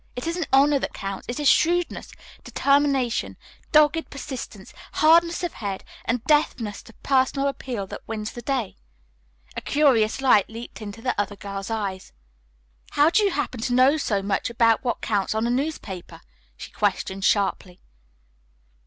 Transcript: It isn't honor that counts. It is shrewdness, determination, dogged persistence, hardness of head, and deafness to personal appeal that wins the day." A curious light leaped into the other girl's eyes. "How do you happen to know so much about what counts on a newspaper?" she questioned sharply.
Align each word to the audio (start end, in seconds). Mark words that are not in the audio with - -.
It 0.15 0.25
isn't 0.25 0.47
honor 0.51 0.79
that 0.79 0.95
counts. 0.95 1.27
It 1.29 1.39
is 1.39 1.47
shrewdness, 1.47 2.11
determination, 2.43 3.37
dogged 3.71 4.09
persistence, 4.09 4.73
hardness 4.93 5.43
of 5.43 5.53
head, 5.53 5.83
and 6.05 6.23
deafness 6.23 6.81
to 6.81 6.93
personal 7.03 7.47
appeal 7.47 7.85
that 7.85 8.07
wins 8.07 8.31
the 8.31 8.41
day." 8.41 8.77
A 9.55 9.61
curious 9.61 10.19
light 10.19 10.49
leaped 10.49 10.81
into 10.81 11.03
the 11.03 11.13
other 11.21 11.35
girl's 11.35 11.69
eyes. 11.69 12.13
"How 12.93 13.11
do 13.11 13.23
you 13.23 13.29
happen 13.29 13.61
to 13.61 13.75
know 13.75 13.97
so 13.97 14.23
much 14.23 14.49
about 14.49 14.83
what 14.83 15.01
counts 15.01 15.35
on 15.35 15.45
a 15.45 15.51
newspaper?" 15.51 16.21
she 16.57 16.71
questioned 16.71 17.23
sharply. 17.23 17.79